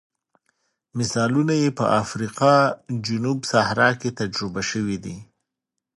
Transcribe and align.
مثالونه 0.97 1.53
یې 1.61 1.69
په 1.79 1.85
افریقا 2.01 2.53
جنوب 3.05 3.39
صحرا 3.51 3.89
کې 3.99 4.09
تجربه 4.19 4.61
شوي 4.71 4.97
دي. 5.03 5.17